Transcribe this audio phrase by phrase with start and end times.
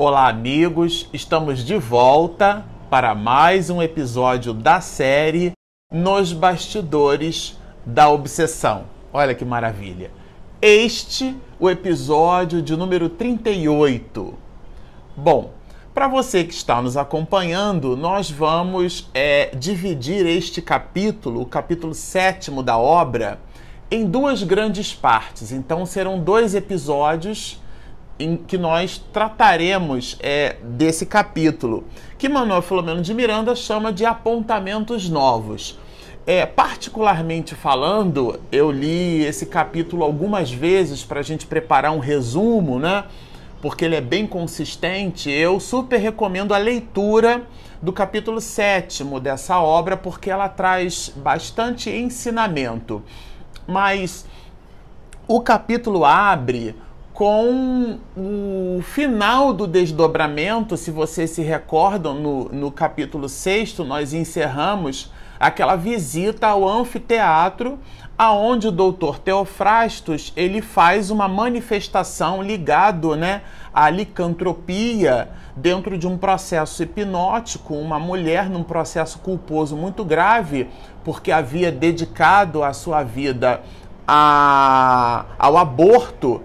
[0.00, 1.08] Olá, amigos!
[1.12, 5.50] Estamos de volta para mais um episódio da série
[5.92, 8.84] Nos Bastidores da Obsessão.
[9.12, 10.12] Olha que maravilha!
[10.62, 14.34] Este o episódio de número 38.
[15.16, 15.50] Bom,
[15.92, 22.62] para você que está nos acompanhando, nós vamos é, dividir este capítulo, o capítulo sétimo
[22.62, 23.40] da obra,
[23.90, 25.50] em duas grandes partes.
[25.50, 27.60] Então serão dois episódios
[28.18, 31.84] em que nós trataremos é, desse capítulo,
[32.18, 35.78] que Manuel Filomeno de Miranda chama de apontamentos novos.
[36.26, 42.78] É, particularmente falando, eu li esse capítulo algumas vezes para a gente preparar um resumo,
[42.78, 43.04] né?
[43.62, 45.30] Porque ele é bem consistente.
[45.30, 47.46] Eu super recomendo a leitura
[47.80, 53.02] do capítulo sétimo dessa obra, porque ela traz bastante ensinamento.
[53.66, 54.26] Mas
[55.26, 56.74] o capítulo abre
[57.18, 65.10] com o final do desdobramento, se vocês se recordam, no, no capítulo 6, nós encerramos
[65.40, 67.76] aquela visita ao anfiteatro,
[68.16, 73.42] aonde o doutor Teofrastos ele faz uma manifestação ligado né,
[73.74, 80.68] à licantropia dentro de um processo hipnótico, uma mulher num processo culposo muito grave,
[81.02, 83.60] porque havia dedicado a sua vida
[84.06, 86.40] a, ao aborto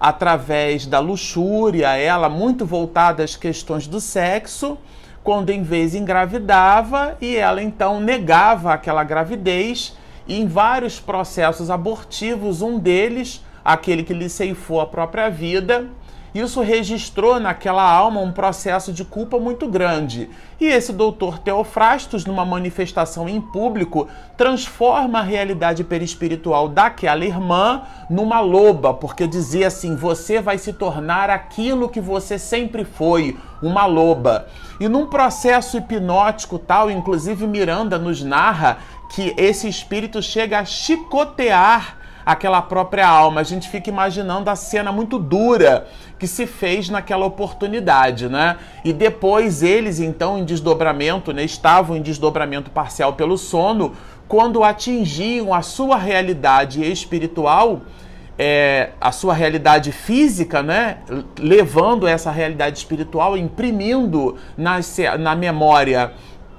[0.00, 4.78] através da luxúria, ela muito voltada às questões do sexo,
[5.24, 9.96] quando em vez engravidava e ela então negava aquela gravidez
[10.26, 15.86] e em vários processos abortivos, um deles, aquele que lhe ceifou a própria vida,
[16.34, 20.28] isso registrou naquela alma um processo de culpa muito grande.
[20.60, 28.40] E esse doutor Teofrastos, numa manifestação em público, transforma a realidade perispiritual daquela irmã numa
[28.40, 34.46] loba, porque dizia assim: você vai se tornar aquilo que você sempre foi, uma loba.
[34.80, 38.78] E num processo hipnótico tal, inclusive Miranda nos narra
[39.10, 41.97] que esse espírito chega a chicotear
[42.28, 43.40] aquela própria alma.
[43.40, 45.86] A gente fica imaginando a cena muito dura
[46.18, 48.58] que se fez naquela oportunidade, né?
[48.84, 53.94] E depois eles, então, em desdobramento, né, estavam em desdobramento parcial pelo sono,
[54.28, 57.80] quando atingiam a sua realidade espiritual,
[58.38, 60.98] é, a sua realidade física, né?
[61.38, 64.80] Levando essa realidade espiritual, imprimindo na,
[65.18, 66.12] na memória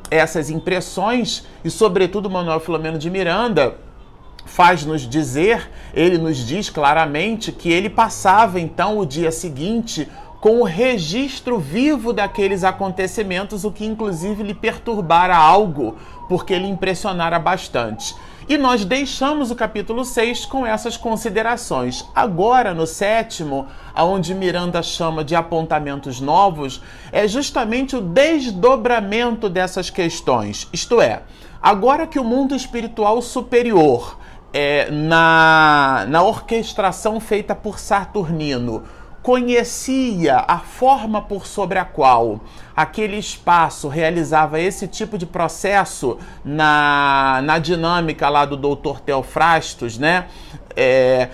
[0.09, 3.75] essas impressões, e sobretudo Manuel Filomeno de Miranda
[4.49, 10.09] faz-nos dizer, ele nos diz claramente que ele passava então o dia seguinte
[10.41, 17.37] com o registro vivo daqueles acontecimentos, o que inclusive lhe perturbara algo, porque ele impressionara
[17.37, 18.15] bastante.
[18.47, 22.03] E nós deixamos o capítulo 6 com essas considerações.
[22.15, 30.67] Agora, no sétimo, aonde Miranda chama de apontamentos novos, é justamente o desdobramento dessas questões.
[30.73, 31.21] Isto é,
[31.61, 34.17] agora que o mundo espiritual superior
[34.53, 38.83] é, na, na orquestração feita por Saturnino,
[39.21, 42.39] conhecia a forma por sobre a qual
[42.75, 48.99] aquele espaço realizava esse tipo de processo na, na dinâmica lá do Dr.
[49.01, 50.27] Teofrastos, né?
[50.75, 51.29] É,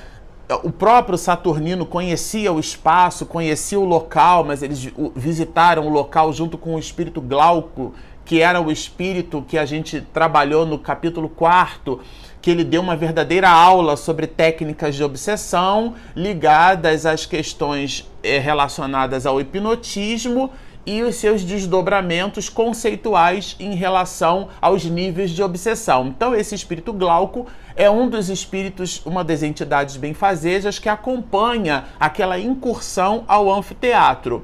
[0.64, 6.58] o próprio Saturnino conhecia o espaço, conhecia o local, mas eles visitaram o local junto
[6.58, 7.94] com o espírito Glauco,
[8.24, 12.00] que era o espírito que a gente trabalhou no capítulo 4
[12.46, 19.26] que ele deu uma verdadeira aula sobre técnicas de obsessão ligadas às questões eh, relacionadas
[19.26, 20.52] ao hipnotismo
[20.86, 26.06] e os seus desdobramentos conceituais em relação aos níveis de obsessão.
[26.06, 32.38] Então, esse espírito Glauco é um dos espíritos, uma das entidades benfazejas que acompanha aquela
[32.38, 34.44] incursão ao anfiteatro.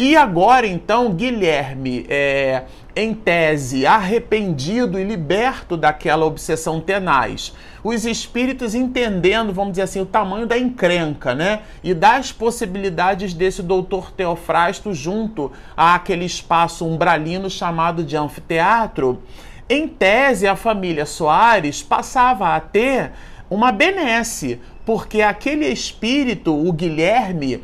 [0.00, 2.62] E agora, então, Guilherme, é,
[2.96, 7.52] em tese, arrependido e liberto daquela obsessão tenaz,
[7.84, 11.60] os espíritos entendendo, vamos dizer assim, o tamanho da encrenca, né?
[11.84, 19.22] E das possibilidades desse doutor Teofrasto junto àquele espaço umbralino chamado de anfiteatro,
[19.68, 23.12] em tese, a família Soares passava a ter
[23.50, 27.62] uma benesse, porque aquele espírito, o Guilherme,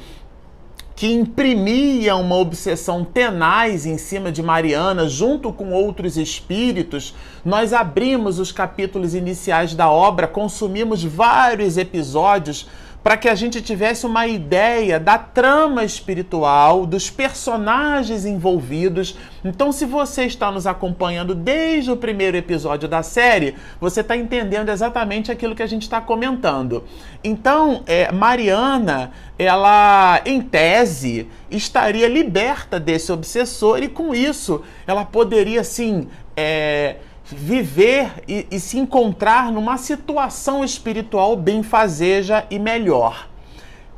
[0.96, 7.14] que imprimia uma obsessão tenaz em cima de Mariana, junto com outros espíritos,
[7.44, 12.66] nós abrimos os capítulos iniciais da obra, consumimos vários episódios
[13.06, 19.16] para que a gente tivesse uma ideia da trama espiritual, dos personagens envolvidos.
[19.44, 24.70] Então, se você está nos acompanhando desde o primeiro episódio da série, você está entendendo
[24.70, 26.82] exatamente aquilo que a gente está comentando.
[27.22, 35.60] Então, é, Mariana, ela, em tese, estaria liberta desse obsessor e, com isso, ela poderia,
[35.60, 36.96] assim, é,
[37.30, 43.28] viver e, e, se encontrar numa situação espiritual benfazeja e melhor.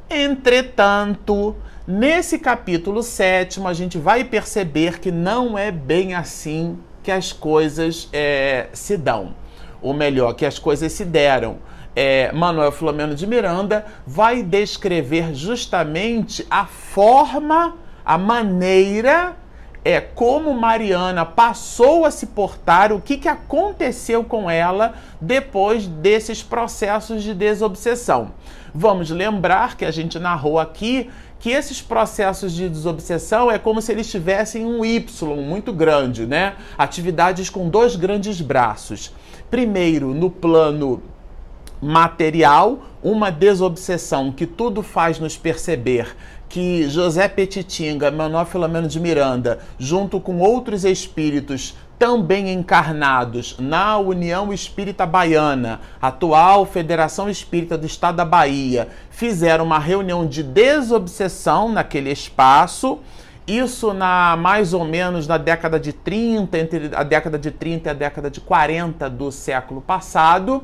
[0.08, 1.54] Entretanto,
[1.86, 8.08] nesse capítulo sétimo, a gente vai perceber que não é bem assim que as coisas
[8.12, 9.34] é, se dão.
[9.82, 11.58] Ou melhor, que as coisas se deram.
[11.94, 19.36] É, Manuel Filomeno de Miranda vai descrever justamente a forma, a maneira
[19.84, 26.42] é como Mariana passou a se portar, o que, que aconteceu com ela depois desses
[26.42, 28.32] processos de desobsessão.
[28.74, 31.10] Vamos lembrar que a gente narrou aqui
[31.40, 36.56] que esses processos de desobsessão é como se eles tivessem um Y muito grande, né?
[36.76, 39.12] Atividades com dois grandes braços.
[39.50, 41.00] Primeiro, no plano
[41.80, 46.16] material, uma desobsessão que tudo faz nos perceber
[46.48, 54.52] que José Petitinga, Manuel Filomeno de Miranda, junto com outros espíritos também encarnados na União
[54.52, 62.10] Espírita Baiana, atual Federação Espírita do Estado da Bahia, fizeram uma reunião de desobsessão naquele
[62.10, 63.00] espaço.
[63.46, 67.90] Isso na mais ou menos na década de 30, entre a década de 30 e
[67.90, 70.62] a década de 40 do século passado.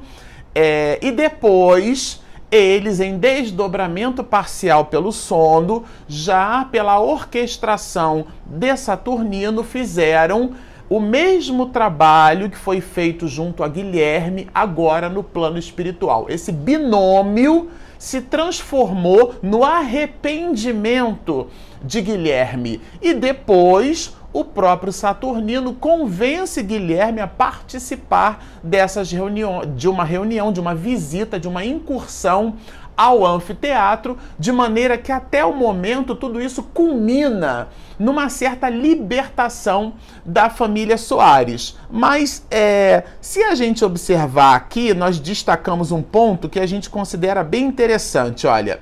[0.54, 10.52] É, e depois eles, em desdobramento parcial pelo sono, já pela orquestração de Saturnino, fizeram
[10.88, 16.26] o mesmo trabalho que foi feito junto a Guilherme, agora no plano espiritual.
[16.28, 21.48] Esse binômio se transformou no arrependimento
[21.82, 30.02] de Guilherme e depois o próprio Saturnino convence Guilherme a participar dessas reuniões, de uma
[30.04, 32.56] reunião, de uma visita, de uma incursão
[32.96, 39.94] ao anfiteatro, de maneira que até o momento tudo isso culmina numa certa libertação
[40.24, 41.76] da família Soares.
[41.88, 47.44] Mas é, se a gente observar aqui, nós destacamos um ponto que a gente considera
[47.44, 48.46] bem interessante.
[48.46, 48.80] Olha,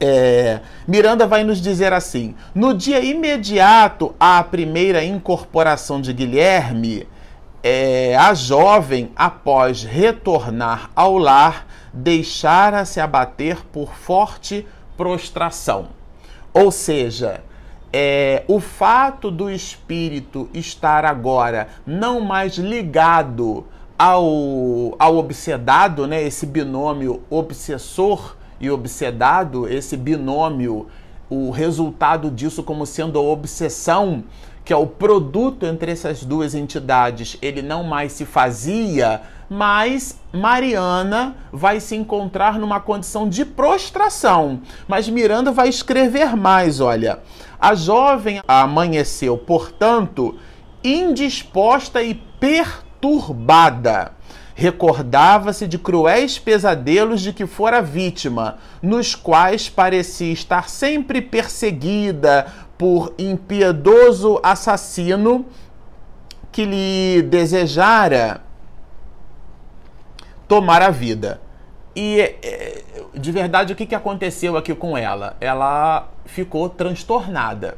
[0.00, 7.06] é, Miranda vai nos dizer assim: no dia imediato à primeira incorporação de Guilherme,
[7.62, 14.66] é, a jovem, após retornar ao lar, deixara-se abater por forte
[14.96, 15.88] prostração.
[16.52, 17.42] Ou seja,
[17.92, 23.66] é, o fato do espírito estar agora não mais ligado
[23.98, 30.86] ao, ao obsedado, né, esse binômio obsessor e obsedado, esse binômio,
[31.28, 34.24] o resultado disso como sendo a obsessão,
[34.64, 41.36] que é o produto entre essas duas entidades, ele não mais se fazia, mas Mariana
[41.52, 44.60] vai se encontrar numa condição de prostração.
[44.88, 47.20] Mas Miranda vai escrever mais, olha.
[47.60, 50.36] A jovem amanheceu, portanto,
[50.82, 54.16] indisposta e perturbada
[54.58, 62.46] recordava-se de cruéis pesadelos de que fora vítima, nos quais parecia estar sempre perseguida
[62.78, 65.44] por impiedoso assassino
[66.50, 68.40] que lhe desejara
[70.48, 71.38] tomar a vida.
[71.94, 72.82] E é,
[73.14, 75.36] de verdade, o que aconteceu aqui com ela?
[75.38, 77.76] Ela ficou transtornada.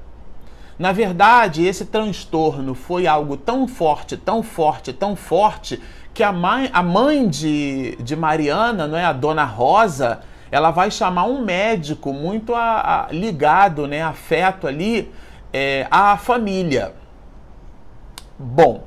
[0.79, 5.83] Na verdade, esse transtorno foi algo tão forte, tão forte, tão forte,
[6.19, 10.19] que a mãe, a mãe de, de Mariana, não é, a dona Rosa,
[10.51, 15.13] ela vai chamar um médico muito a, a, ligado, né, afeto ali
[15.53, 16.93] é, à família.
[18.37, 18.83] Bom,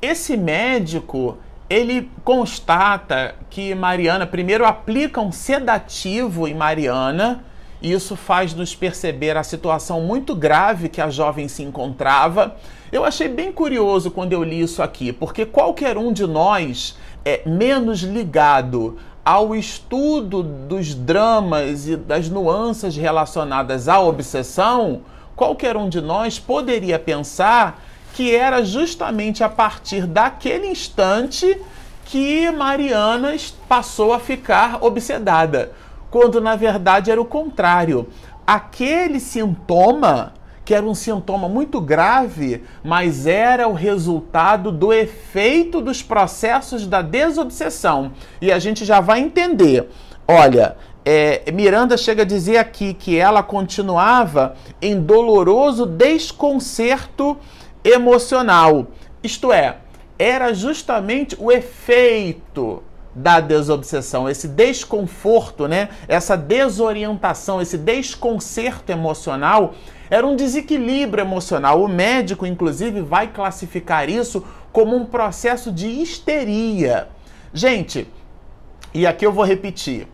[0.00, 1.36] esse médico
[1.68, 7.44] ele constata que Mariana primeiro aplica um sedativo em Mariana
[7.82, 12.56] e isso faz nos perceber a situação muito grave que a jovem se encontrava.
[12.92, 17.42] Eu achei bem curioso quando eu li isso aqui, porque qualquer um de nós é
[17.46, 25.02] menos ligado ao estudo dos dramas e das nuances relacionadas à obsessão,
[25.36, 27.82] qualquer um de nós poderia pensar
[28.14, 31.60] que era justamente a partir daquele instante
[32.04, 33.36] que Mariana
[33.68, 35.72] passou a ficar obsedada
[36.10, 38.08] quando na verdade era o contrário.
[38.46, 46.02] Aquele sintoma, que era um sintoma muito grave, mas era o resultado do efeito dos
[46.02, 48.12] processos da desobsessão.
[48.40, 49.88] E a gente já vai entender.
[50.26, 57.36] Olha, é, Miranda chega a dizer aqui que ela continuava em doloroso desconcerto
[57.82, 58.88] emocional.
[59.22, 59.78] Isto é,
[60.18, 62.82] era justamente o efeito
[63.14, 65.88] da desobsessão, esse desconforto, né?
[66.06, 69.74] Essa desorientação, esse desconcerto emocional,
[70.08, 71.82] era um desequilíbrio emocional.
[71.82, 77.08] O médico, inclusive, vai classificar isso como um processo de histeria.
[77.52, 78.08] Gente,
[78.94, 80.06] e aqui eu vou repetir.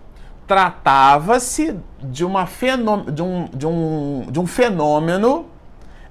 [0.47, 5.47] Tratava-se de, uma de, um, de, um, de um fenômeno,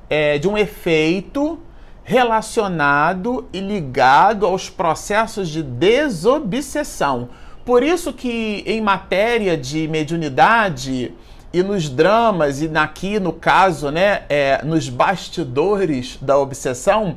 [0.10, 1.60] é, de um efeito
[2.05, 7.29] relacionado e ligado aos processos de desobsessão.
[7.65, 11.12] Por isso que em matéria de mediunidade
[11.51, 17.15] e nos dramas e aqui no caso, né, é, nos bastidores da obsessão,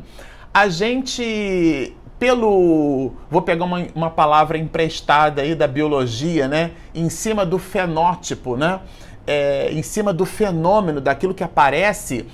[0.55, 7.45] a gente pelo vou pegar uma, uma palavra emprestada aí da biologia, né, em cima
[7.45, 8.81] do fenótipo, né,
[9.27, 12.27] é, em cima do fenômeno daquilo que aparece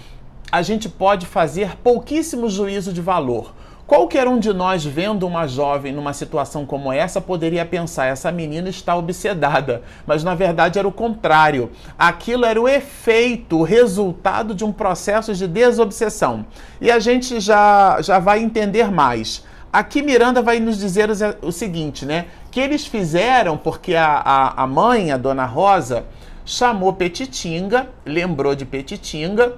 [0.51, 3.53] a gente pode fazer pouquíssimo juízo de valor.
[3.87, 8.71] Qualquer um de nós, vendo uma jovem numa situação como essa, poderia pensar: essa menina
[8.71, 9.83] está obsedada.
[10.07, 11.71] Mas na verdade era o contrário.
[11.99, 16.47] Aquilo era o efeito, o resultado de um processo de desobsessão.
[16.81, 19.45] E a gente já, já vai entender mais.
[19.71, 21.11] Aqui Miranda vai nos dizer
[21.43, 22.27] o seguinte, né?
[22.51, 26.07] Que eles fizeram porque a, a, a mãe, a dona Rosa,
[26.45, 29.55] chamou Petitinga, lembrou de Petitinga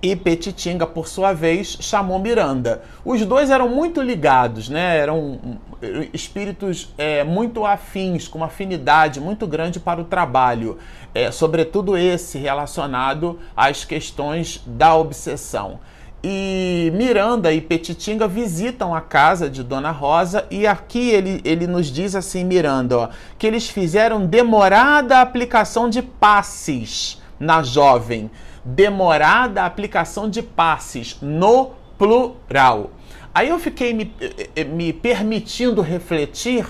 [0.00, 2.82] e Petitinga, por sua vez, chamou Miranda.
[3.04, 4.96] Os dois eram muito ligados, né?
[4.96, 5.58] eram
[6.12, 10.78] espíritos é, muito afins, com uma afinidade muito grande para o trabalho,
[11.14, 15.80] é, sobretudo esse relacionado às questões da obsessão.
[16.22, 21.86] E Miranda e Petitinga visitam a casa de Dona Rosa e aqui ele, ele nos
[21.86, 28.28] diz assim, Miranda, ó, que eles fizeram demorada aplicação de passes na jovem
[28.74, 32.90] demorada aplicação de passes no plural.
[33.34, 36.66] Aí eu fiquei me, eh, eh, me permitindo refletir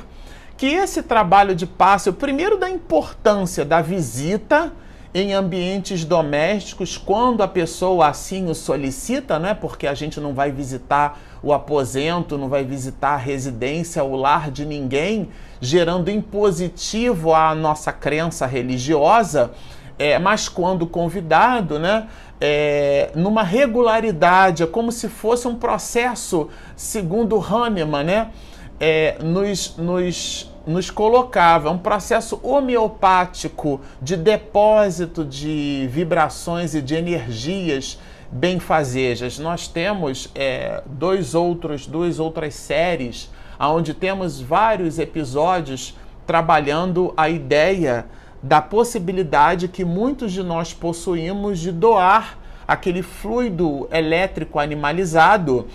[0.56, 4.72] que esse trabalho de passe, primeiro da importância da visita
[5.14, 9.54] em ambientes domésticos, quando a pessoa assim o solicita, né?
[9.54, 14.50] Porque a gente não vai visitar o aposento, não vai visitar a residência, o lar
[14.50, 19.52] de ninguém, gerando impositivo à nossa crença religiosa
[19.98, 22.08] é, mas quando convidado, né,
[22.40, 28.30] é, numa regularidade, é como se fosse um processo, segundo Hahnemann, né,
[28.78, 37.98] é, nos, nos, nos colocava, um processo homeopático de depósito de vibrações e de energias
[38.30, 39.38] benfazejas.
[39.38, 48.06] Nós temos é, dois outros, duas outras séries, onde temos vários episódios trabalhando a ideia
[48.42, 55.66] da possibilidade que muitos de nós possuímos de doar aquele fluido elétrico animalizado,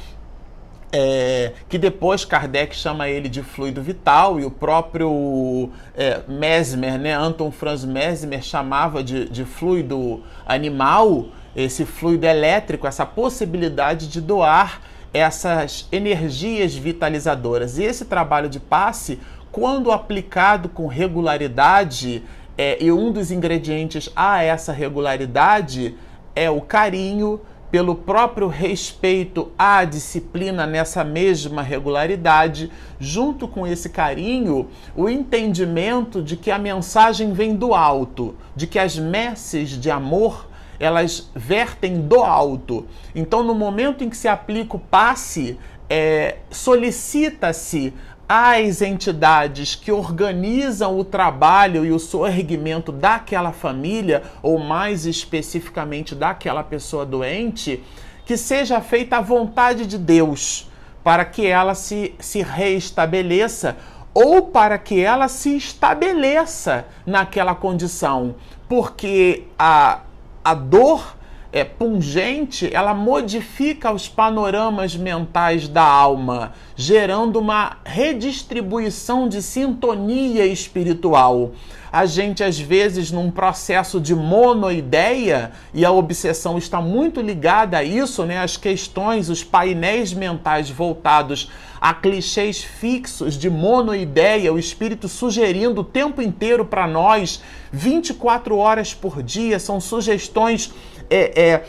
[0.91, 7.13] é, que depois Kardec chama ele de fluido vital, e o próprio é, Mesmer, né,
[7.13, 14.81] Anton Franz Mesmer, chamava de, de fluido animal, esse fluido elétrico, essa possibilidade de doar
[15.13, 17.77] essas energias vitalizadoras.
[17.77, 19.19] E esse trabalho de passe,
[19.51, 22.23] quando aplicado com regularidade,
[22.57, 25.95] é, e um dos ingredientes a essa regularidade
[26.35, 27.41] é o carinho
[27.71, 36.37] pelo próprio respeito à disciplina nessa mesma regularidade, junto com esse carinho, o entendimento de
[36.37, 40.47] que a mensagem vem do alto, de que as messes de amor
[40.79, 42.85] elas vertem do alto.
[43.15, 45.57] Então, no momento em que se aplica o passe,
[45.89, 47.93] é, solicita-se
[48.27, 56.63] as entidades que organizam o trabalho e o sorgimento daquela família, ou mais especificamente daquela
[56.63, 57.83] pessoa doente,
[58.25, 60.69] que seja feita a vontade de Deus
[61.03, 63.75] para que ela se, se reestabeleça
[64.13, 68.35] ou para que ela se estabeleça naquela condição,
[68.69, 70.01] porque a,
[70.43, 71.15] a dor
[71.53, 81.51] é, pungente, ela modifica os panoramas mentais da alma, gerando uma redistribuição de sintonia espiritual.
[81.91, 87.83] A gente, às vezes, num processo de monoideia, e a obsessão está muito ligada a
[87.83, 88.39] isso, né?
[88.39, 95.83] As questões, os painéis mentais voltados a clichês fixos de monoideia, o espírito sugerindo o
[95.83, 97.43] tempo inteiro para nós,
[97.73, 100.73] 24 horas por dia, são sugestões
[101.13, 101.63] é, é,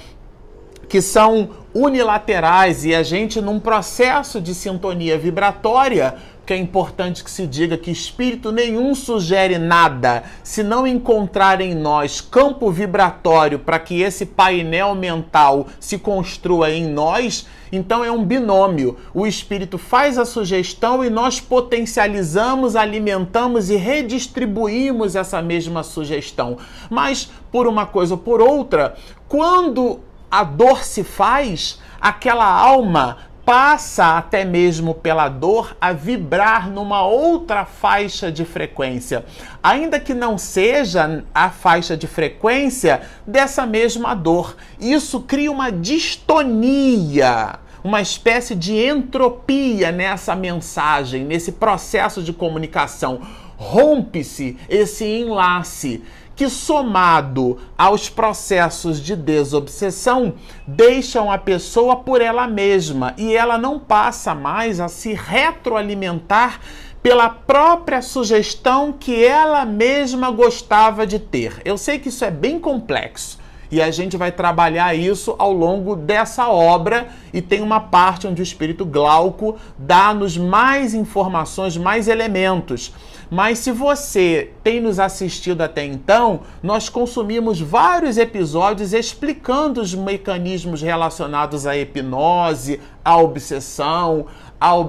[0.89, 6.15] que são unilaterais e a gente num processo de sintonia vibratória
[6.47, 11.75] que é importante que se diga que espírito nenhum sugere nada se não encontrar em
[11.75, 18.25] nós campo vibratório para que esse painel mental se construa em nós, então é um
[18.25, 18.97] binômio.
[19.13, 26.59] O espírito faz a sugestão e nós potencializamos, alimentamos e redistribuímos essa mesma sugestão.
[26.91, 28.97] Mas por uma coisa ou por outra,
[29.35, 29.99] quando
[30.31, 37.65] a dor se faz, aquela alma passa até mesmo pela dor a vibrar numa outra
[37.65, 39.25] faixa de frequência,
[39.61, 44.57] ainda que não seja a faixa de frequência dessa mesma dor.
[44.79, 53.21] Isso cria uma distonia, uma espécie de entropia nessa mensagem, nesse processo de comunicação.
[53.57, 56.05] Rompe-se esse enlace
[56.37, 60.35] que, somado aos processos de desobsessão,
[60.67, 66.61] deixam a pessoa por ela mesma e ela não passa mais a se retroalimentar
[67.03, 71.61] pela própria sugestão que ela mesma gostava de ter.
[71.65, 73.39] Eu sei que isso é bem complexo.
[73.71, 78.41] E a gente vai trabalhar isso ao longo dessa obra e tem uma parte onde
[78.41, 82.93] o espírito Glauco dá-nos mais informações, mais elementos.
[83.31, 90.83] Mas se você tem nos assistido até então, nós consumimos vários episódios explicando os mecanismos
[90.83, 94.27] relacionados à hipnose, à obsessão,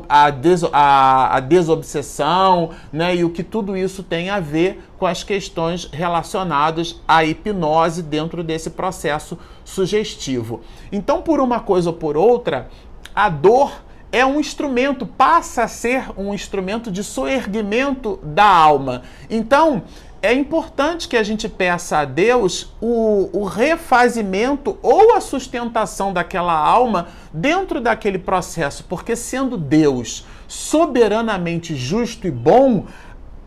[0.07, 3.15] à, des, à, à desobsessão, né?
[3.15, 8.43] E o que tudo isso tem a ver com as questões relacionadas à hipnose dentro
[8.43, 10.61] desse processo sugestivo.
[10.91, 12.69] Então, por uma coisa ou por outra,
[13.13, 13.84] a dor
[14.15, 19.01] é um instrumento, passa a ser um instrumento de soerguimento da alma.
[19.29, 19.83] Então,
[20.21, 26.57] é importante que a gente peça a Deus o, o, refazimento ou a sustentação daquela
[26.57, 32.85] alma dentro daquele processo, porque sendo Deus soberanamente justo e bom,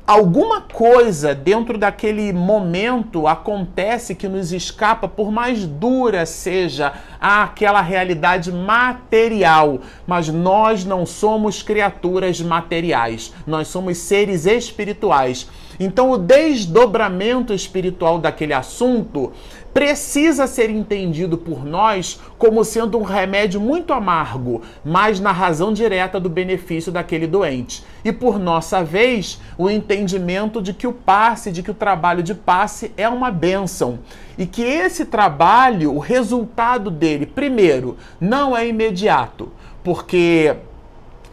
[0.09, 8.51] alguma coisa dentro daquele momento acontece que nos escapa, por mais dura seja aquela realidade
[8.51, 9.81] material.
[10.07, 15.47] Mas nós não somos criaturas materiais, nós somos seres espirituais.
[15.79, 19.33] Então, o desdobramento espiritual daquele assunto
[19.73, 26.19] precisa ser entendido por nós como sendo um remédio muito amargo, mas na razão direta
[26.19, 27.85] do benefício daquele doente.
[28.05, 32.35] E por nossa vez, o entendimento de que o passe, de que o trabalho de
[32.35, 33.99] passe é uma bênção.
[34.37, 39.51] E que esse trabalho, o resultado dele, primeiro, não é imediato,
[39.83, 40.57] porque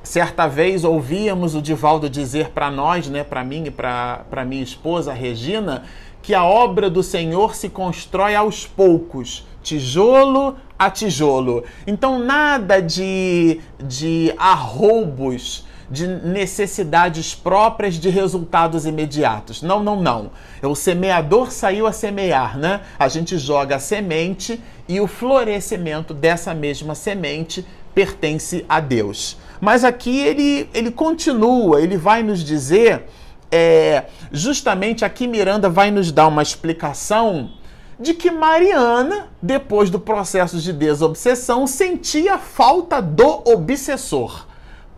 [0.06, 5.12] Certa vez ouvíamos o Divaldo dizer para nós, né, para mim e para minha esposa
[5.12, 5.84] Regina,
[6.26, 11.64] que a obra do Senhor se constrói aos poucos, tijolo a tijolo.
[11.86, 19.62] Então, nada de, de arroubos, de necessidades próprias de resultados imediatos.
[19.62, 20.32] Não, não, não.
[20.64, 22.82] O semeador saiu a semear, né?
[22.98, 29.38] A gente joga a semente e o florescimento dessa mesma semente pertence a Deus.
[29.62, 33.04] Mas aqui ele, ele continua, ele vai nos dizer,
[33.52, 37.52] é, justamente aqui Miranda vai nos dar uma explicação
[38.00, 44.46] de que Mariana, depois do processo de desobsessão, sentia falta do obsessor.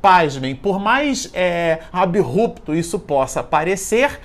[0.02, 4.20] Pasmem, por mais é, abrupto isso possa parecer,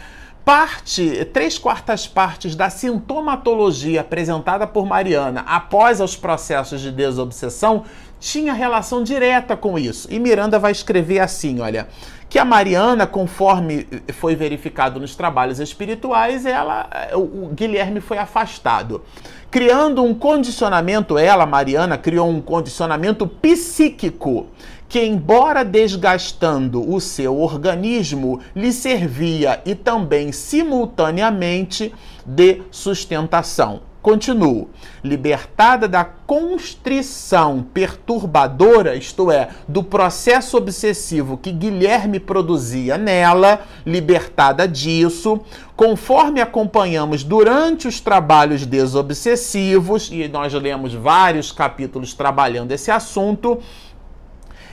[0.44, 7.84] parte, três quartas partes da sintomatologia apresentada por Mariana após os processos de desobsessão
[8.20, 10.06] tinha relação direta com isso.
[10.10, 11.88] E Miranda vai escrever assim, olha,
[12.32, 19.02] que a Mariana, conforme foi verificado nos trabalhos espirituais, ela, o Guilherme foi afastado,
[19.50, 24.46] criando um condicionamento, ela, Mariana, criou um condicionamento psíquico
[24.88, 33.91] que, embora desgastando o seu organismo, lhe servia e também simultaneamente de sustentação.
[34.02, 34.68] Continuo.
[35.04, 45.40] Libertada da constrição perturbadora, isto é, do processo obsessivo que Guilherme produzia nela, libertada disso,
[45.76, 53.62] conforme acompanhamos durante os trabalhos desobsessivos, e nós lemos vários capítulos trabalhando esse assunto,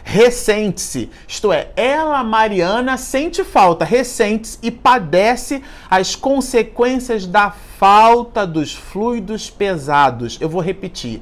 [0.03, 1.09] ressente-se.
[1.27, 9.49] Isto é, ela, Mariana, sente falta, ressente-se e padece as consequências da falta dos fluidos
[9.49, 10.38] pesados.
[10.41, 11.21] Eu vou repetir.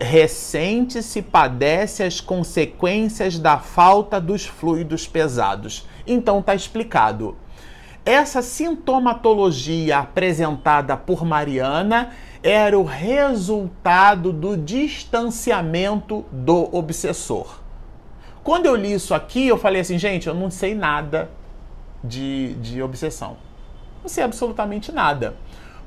[0.00, 5.86] Ressente-se, padece as consequências da falta dos fluidos pesados.
[6.06, 7.36] Então tá explicado.
[8.04, 12.12] Essa sintomatologia apresentada por Mariana
[12.42, 17.57] era o resultado do distanciamento do obsessor.
[18.42, 21.30] Quando eu li isso aqui, eu falei assim, gente, eu não sei nada
[22.02, 23.36] de, de obsessão.
[24.02, 25.36] Não sei absolutamente nada.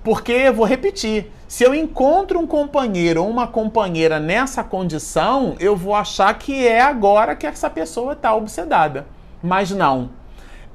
[0.03, 5.93] Porque, vou repetir, se eu encontro um companheiro ou uma companheira nessa condição, eu vou
[5.93, 9.05] achar que é agora que essa pessoa está obsedada.
[9.43, 10.09] Mas não.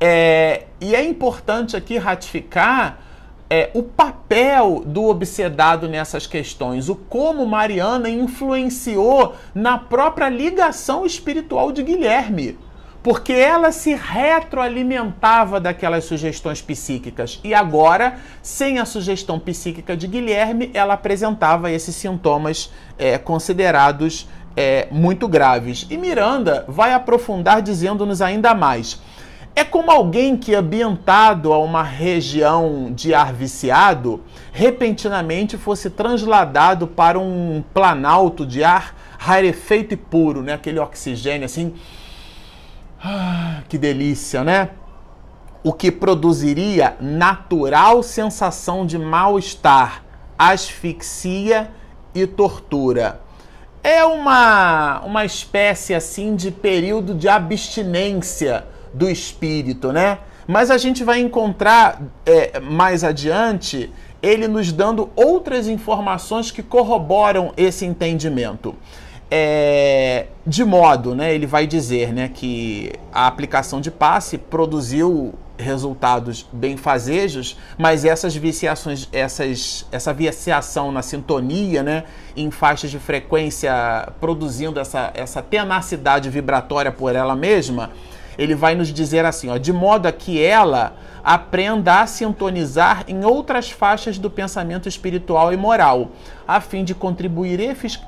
[0.01, 3.01] É, e é importante aqui ratificar
[3.49, 11.71] é, o papel do obsedado nessas questões, o como Mariana influenciou na própria ligação espiritual
[11.71, 12.59] de Guilherme.
[13.03, 17.39] Porque ela se retroalimentava daquelas sugestões psíquicas.
[17.45, 24.89] E agora, sem a sugestão psíquica de Guilherme, ela apresentava esses sintomas é, considerados é,
[24.91, 25.87] muito graves.
[25.89, 29.01] E Miranda vai aprofundar dizendo-nos ainda mais.
[29.59, 37.19] É como alguém que, ambientado a uma região de ar viciado, repentinamente fosse transladado para
[37.19, 40.53] um planalto de ar rarefeito e puro, né?
[40.53, 41.75] Aquele oxigênio assim.
[43.03, 44.73] Ah, que delícia, né?
[45.65, 50.05] O que produziria natural sensação de mal-estar,
[50.39, 51.71] asfixia
[52.15, 53.23] e tortura.
[53.83, 60.19] É uma, uma espécie assim de período de abstinência do espírito, né?
[60.47, 63.91] Mas a gente vai encontrar é, mais adiante
[64.23, 68.75] ele nos dando outras informações que corroboram esse entendimento.
[69.31, 76.47] É, de modo, né, ele vai dizer né, que a aplicação de passe produziu resultados
[76.53, 82.05] benfazejos, mas essas viciações, essas, essa viciação na sintonia, né,
[82.37, 87.91] em faixas de frequência, produzindo essa, essa tenacidade vibratória por ela mesma,
[88.39, 90.95] ele vai nos dizer assim, ó, de modo a que ela
[91.25, 96.11] aprenda a sintonizar em outras faixas do pensamento espiritual e moral,
[96.47, 97.59] a fim de contribuir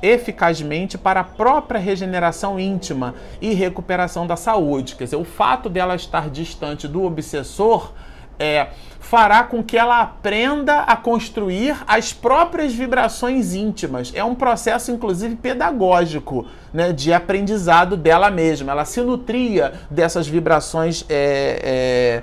[0.00, 4.94] eficazmente para a própria regeneração íntima e recuperação da saúde.
[4.94, 7.92] Quer dizer, o fato dela estar distante do obsessor
[8.38, 8.68] é,
[9.00, 14.12] fará com que ela aprenda a construir as próprias vibrações íntimas.
[14.14, 18.72] É um processo, inclusive, pedagógico, né, de aprendizado dela mesma.
[18.72, 22.22] Ela se nutria dessas vibrações é,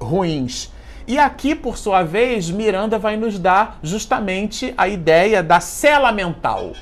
[0.00, 0.70] ruins.
[1.08, 6.72] E aqui, por sua vez, Miranda vai nos dar justamente a ideia da cela mental.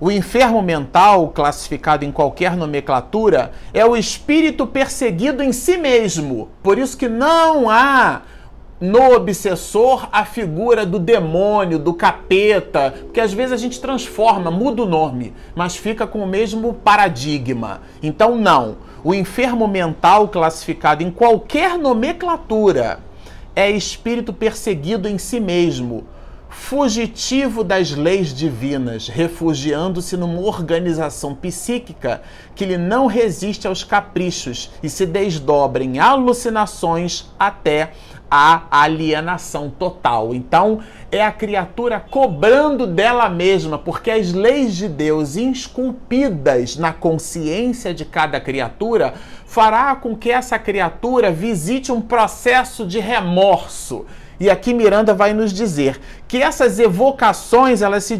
[0.00, 6.50] O enfermo mental, classificado em qualquer nomenclatura, é o espírito perseguido em si mesmo.
[6.62, 8.22] Por isso que não há
[8.80, 14.84] no obsessor a figura do demônio, do capeta, porque às vezes a gente transforma, muda
[14.84, 17.80] o nome, mas fica com o mesmo paradigma.
[18.00, 18.76] Então, não.
[19.02, 23.00] O enfermo mental, classificado em qualquer nomenclatura,
[23.54, 26.06] é espírito perseguido em si mesmo
[26.58, 32.20] fugitivo das leis divinas, refugiando-se numa organização psíquica
[32.54, 37.92] que lhe não resiste aos caprichos e se desdobra em alucinações até
[38.30, 40.34] a alienação total.
[40.34, 47.94] Então, é a criatura cobrando dela mesma, porque as leis de Deus esculpidas na consciência
[47.94, 49.14] de cada criatura
[49.46, 54.04] fará com que essa criatura visite um processo de remorso
[54.40, 58.16] e aqui Miranda vai nos dizer que essas evocações elas, se,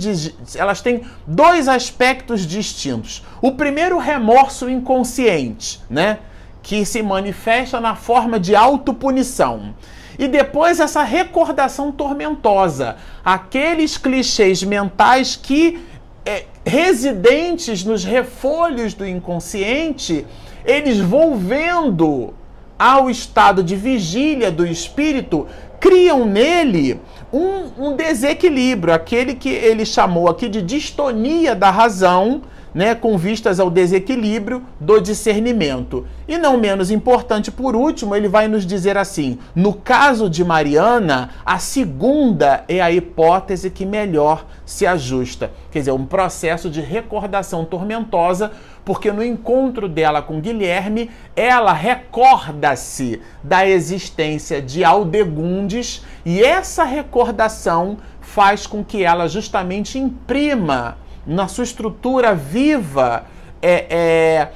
[0.57, 3.23] elas têm dois aspectos distintos.
[3.41, 6.19] O primeiro, remorso inconsciente, né?
[6.61, 9.75] que se manifesta na forma de autopunição.
[10.19, 15.81] E depois essa recordação tormentosa, aqueles clichês mentais que,
[16.27, 20.27] é, residentes nos refolhos do inconsciente,
[20.65, 22.35] eles vão vendo
[22.79, 25.47] ao estado de vigília do espírito
[25.81, 27.01] criam nele
[27.33, 32.43] um, um, desequilíbrio, aquele que ele chamou aqui de distonia da razão,
[32.75, 36.07] né, com vistas ao desequilíbrio do discernimento.
[36.27, 41.31] E não menos importante, por último, ele vai nos dizer assim: no caso de Mariana,
[41.45, 45.51] a segunda é a hipótese que melhor se ajusta.
[45.71, 48.53] Quer dizer, um processo de recordação tormentosa
[48.89, 57.99] porque no encontro dela com Guilherme, ela recorda-se da existência de Aldegundes e essa recordação
[58.23, 60.97] faz com que ela justamente imprima
[61.29, 63.27] na sua estrutura viva
[63.61, 64.49] é, é,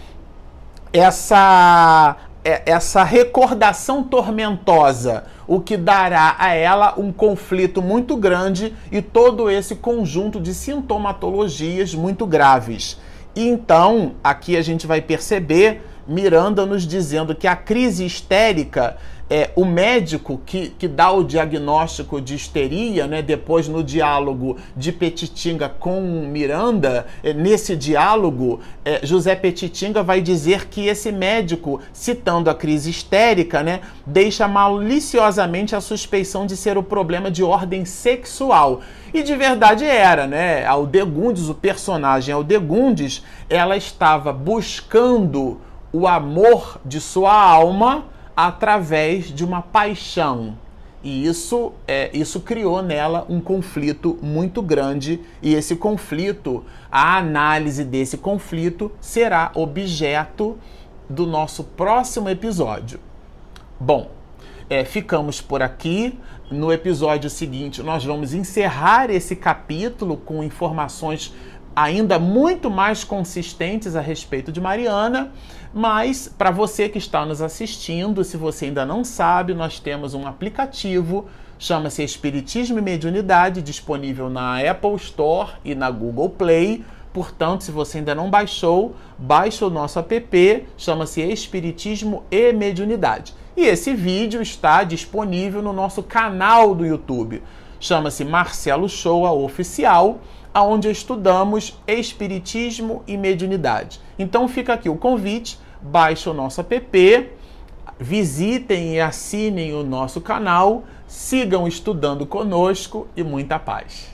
[0.90, 9.02] essa, é, essa recordação tormentosa, o que dará a ela um conflito muito grande e
[9.02, 12.98] todo esse conjunto de sintomatologias muito graves.
[13.36, 18.96] Então, aqui a gente vai perceber Miranda nos dizendo que a crise histérica
[19.30, 24.92] é, o médico que, que dá o diagnóstico de histeria, né, depois no diálogo de
[24.92, 32.50] Petitinga com Miranda, é, nesse diálogo, é, José Petitinga vai dizer que esse médico, citando
[32.50, 38.82] a crise histérica, né, deixa maliciosamente a suspeição de ser o problema de ordem sexual.
[39.14, 40.64] E de verdade era, né?
[40.64, 45.60] Aldegundes, o personagem Aldegundes, ela estava buscando
[45.92, 50.56] o amor de sua alma através de uma paixão.
[51.02, 57.84] E isso, é, isso criou nela um conflito muito grande, e esse conflito, a análise
[57.84, 60.56] desse conflito, será objeto
[61.08, 63.00] do nosso próximo episódio.
[63.80, 64.10] Bom,
[64.70, 66.18] é, ficamos por aqui.
[66.50, 71.34] No episódio seguinte, nós vamos encerrar esse capítulo com informações
[71.74, 75.32] ainda muito mais consistentes a respeito de Mariana,
[75.72, 80.26] mas para você que está nos assistindo, se você ainda não sabe, nós temos um
[80.26, 81.26] aplicativo,
[81.58, 86.84] chama-se Espiritismo e Mediunidade, disponível na Apple Store e na Google Play.
[87.12, 93.34] Portanto, se você ainda não baixou, baixe o nosso app, chama-se Espiritismo e Mediunidade.
[93.56, 97.42] E esse vídeo está disponível no nosso canal do YouTube.
[97.78, 100.20] Chama-se Marcelo Shoa Oficial
[100.54, 104.00] aonde estudamos Espiritismo e Mediunidade.
[104.18, 107.30] Então fica aqui o convite, baixe o nosso app,
[107.98, 114.12] visitem e assinem o nosso canal, sigam estudando conosco e muita paz.